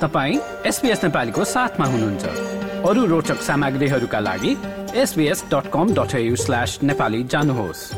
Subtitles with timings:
[0.00, 2.24] तपाईँ एसपिएस नेपालीको साथमा हुनुहुन्छ।
[2.84, 4.56] अरू रोचक सामग्रीहरूका लागि
[4.94, 7.94] SBS dot com dot slash Nepali जानुहोस्।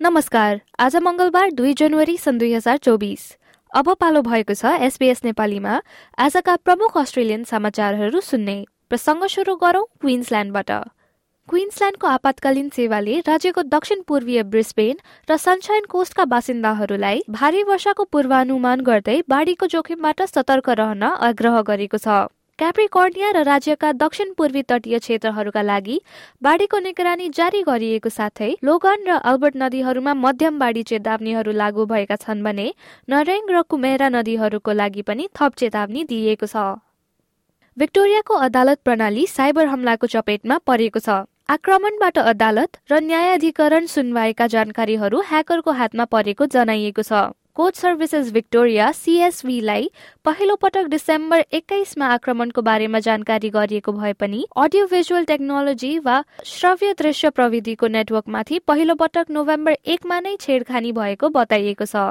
[0.00, 3.37] नमस्कार आज मङ्गलबार दुई जनवरी सन् दुई हजार चौबिस।
[3.72, 5.72] अब पालो भएको छ एसबीएस नेपालीमा।
[6.18, 8.54] आजका प्रमुख अस्ट्रेलियन समाचारहरू सुन्ने।
[8.88, 10.70] प्रसङ्ग सुरु गरौं क्विन्सल्याण्डबाट
[11.48, 14.96] क्विन्सल्याण्डको आपतकालीन सेवाले राज्यको दक्षिण पूर्वीय ब्रिस्बेन
[15.28, 22.08] र सनसाइन कोस्टका बासिन्दाहरूलाई भारी वर्षाको पूर्वानुमान गर्दै बाढीको जोखिमबाट सतर्क रहन आग्रह गरेको छ।
[22.58, 25.98] क्याप्रिकर्निया र राज्यका दक्षिण पूर्वी तटीय क्षेत्रहरूका लागि
[26.42, 32.42] बाढीको निगरानी जारी गरिएको साथै लोगन र अल्बर्ट नदीहरूमा मध्यम बाढी चेतावनीहरू लागू भएका छन्
[32.42, 32.66] भने
[33.08, 36.66] नरेङ र कुमेरा नदीहरूको लागि पनि थप चेतावनी दिइएको छ।
[37.76, 45.80] भिक्टोरियाको अदालत प्रणाली साइबर हमलाको चपेटमा परेको छ। आक्रमणबाट अदालत र न्यायाधिकरण सुनवाईका जानकारीहरू ह्याकरको
[45.80, 49.88] हातमा परेको जनाइएको छ। कोच सर्भिसेस भिक्टोरिया सिएसभीलाई
[50.24, 56.92] पहिलो पटक डिसेम्बर एक्काइसमा आक्रमणको बारेमा जानकारी गरिएको भए पनि अडियो भिजुअल टेक्नोलोजी वा श्रव्य
[56.98, 62.04] दृश्य प्रविधिको नेटवर्कमाथि पहिलो पटक नोभेम्बर एकमा नै छेडखानी भएको बताइएको छ।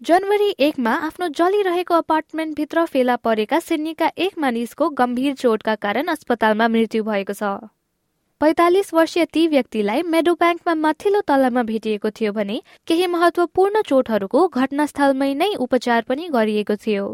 [0.00, 7.04] जनवरी एकमा आफ्नो जलिरहेको अपार्टमेन्टभित्र फेला परेका सिडनीका एक मानिसको गम्भीर चोटका कारण अस्पतालमा मृत्यु
[7.04, 7.52] भएको छ।
[8.40, 12.54] पैतालिस वर्षीय ती व्यक्तिलाई मेडो ब्याङ्कमा माथिल्लो तलामा भेटिएको थियो भने
[12.88, 17.04] केही महत्वपूर्ण चोटहरूको घटनास्थलमै नै उपचार पनि गरिएको थियो।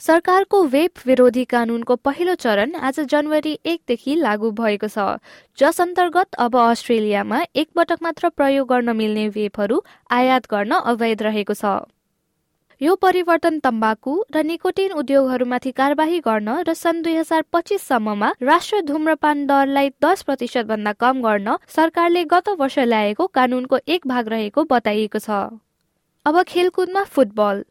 [0.00, 5.20] सरकारको वेब विरोधी कानूनको पहिलो चरण आज जनवरी एकदेखि लागू भएको छ।
[5.58, 11.78] जस अन्तर्गत अब अस्ट्रेलियामा एकपटक मात्र प्रयोग गर्न मिल्ने वेबहरू आयात गर्न अवैध रहेको छ।
[12.80, 19.44] यो परिवर्तन तम्बाकु र निकोटिन उद्योगहरूमाथि कार्यवाही गर्न र सन् दुई हजार पच्चिससम्ममा राष्ट्र धुम्रपान
[19.46, 25.18] दरलाई दस प्रतिशत भन्दा कम गर्न सरकारले गत वर्ष ल्याएको कानूनको एक भाग रहेको बताइएको
[25.18, 25.60] छ।
[26.26, 27.62] अब खेलकुदमा फुटबल।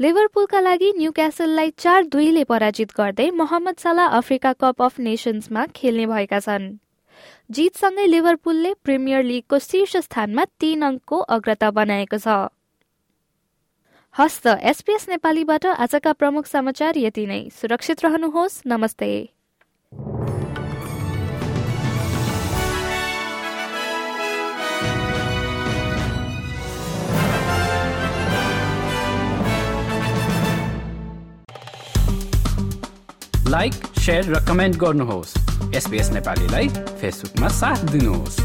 [0.00, 6.06] लिभरपुलका लागि न्यू क्यासललाई चार दुईले पराजित गर्दै मोहम्मद सलाह अफ्रिका कप अफ नेसन्समा खेल्ने
[6.12, 6.68] भएका छन्।
[7.50, 12.38] जितसँगै लिभरपुलले प्रिमियर लिगको शीर्ष स्थानमा तीन अङ्कको अग्रता बनाएको छ।
[14.18, 19.10] हस्त एसपीएस नेपालीबाट आजका प्रमुख समाचार यति नै। सुरक्षित रहनुहोस्। नमस्ते।
[33.48, 33.74] लाइक
[34.08, 35.36] र कमेन्ट गर्नुहोस्।
[35.76, 38.40] एसपिएस नेपालीलाई फेसबुकमा साथ दिनुहोस्।